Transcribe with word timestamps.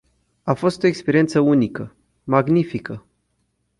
A 0.43 0.53
fost 0.53 0.83
o 0.83 0.87
experiență 0.87 1.39
unică, 1.39 1.95
magnifică. 2.23 3.05